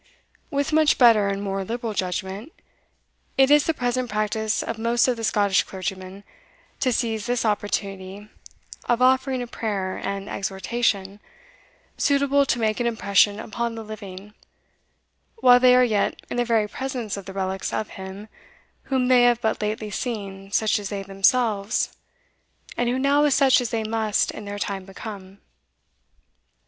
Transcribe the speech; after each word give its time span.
With 0.49 0.73
much 0.73 0.97
better 0.97 1.27
and 1.27 1.43
more 1.43 1.63
liberal 1.63 1.93
judgment, 1.93 2.51
it 3.37 3.51
is 3.51 3.65
the 3.67 3.73
present 3.75 4.09
practice 4.09 4.63
of 4.63 4.79
most 4.79 5.07
of 5.07 5.15
the 5.15 5.23
Scottish 5.23 5.61
clergymen 5.61 6.23
to 6.79 6.91
seize 6.91 7.27
this 7.27 7.45
opportunity 7.45 8.27
of 8.85 8.99
offering 8.99 9.43
a 9.43 9.45
prayer, 9.47 9.97
and 10.03 10.27
exhortation, 10.27 11.19
suitable 11.97 12.47
to 12.47 12.57
make 12.57 12.79
an 12.79 12.87
impression 12.87 13.39
upon 13.39 13.75
the 13.75 13.83
living, 13.83 14.33
while 15.35 15.59
they 15.59 15.75
are 15.75 15.83
yet 15.83 16.19
in 16.31 16.37
the 16.37 16.45
very 16.45 16.67
presence 16.67 17.15
of 17.15 17.27
the 17.27 17.31
relics 17.33 17.71
of 17.71 17.89
him 17.89 18.27
whom 18.85 19.07
they 19.07 19.21
have 19.25 19.39
but 19.39 19.61
lately 19.61 19.91
seen 19.91 20.51
such 20.51 20.79
as 20.79 20.89
they 20.89 21.03
themselves, 21.03 21.95
and 22.75 22.89
who 22.89 22.97
now 22.97 23.23
is 23.23 23.35
such 23.35 23.61
as 23.61 23.69
they 23.69 23.83
must 23.83 24.31
in 24.31 24.45
their 24.45 24.57
time 24.57 24.83
become. 24.83 25.37